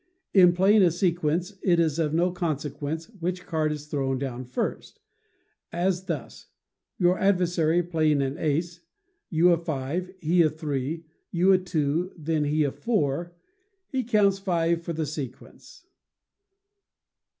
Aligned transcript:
In 0.33 0.53
playing 0.53 0.81
a 0.81 0.89
sequence, 0.89 1.53
it 1.61 1.79
is 1.79 1.99
of 1.99 2.11
no 2.11 2.31
consequence 2.31 3.05
which 3.19 3.45
card 3.45 3.71
is 3.71 3.85
thrown 3.85 4.17
down 4.17 4.45
first; 4.45 4.99
as 5.71 6.05
thus: 6.05 6.47
your 6.97 7.19
adversary 7.19 7.83
playing 7.83 8.19
an 8.23 8.35
ace, 8.39 8.79
you 9.29 9.51
a 9.51 9.57
five, 9.59 10.09
he 10.19 10.41
a 10.41 10.49
three, 10.49 11.05
you 11.29 11.51
a 11.51 11.59
two, 11.59 12.11
then 12.17 12.45
he 12.45 12.63
a 12.63 12.71
four 12.71 13.35
he 13.91 14.03
counts 14.03 14.39
five 14.39 14.81
for 14.81 14.91
the 14.93 15.05
sequence. 15.05 15.85